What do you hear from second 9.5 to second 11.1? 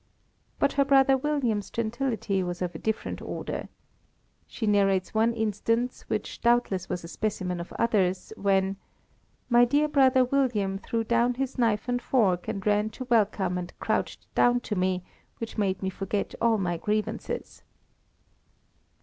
dear brother William threw